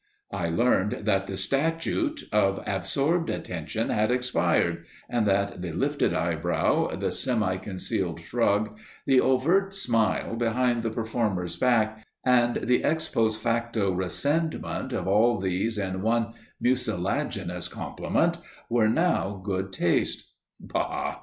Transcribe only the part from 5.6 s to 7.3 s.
the lifted eyebrow, the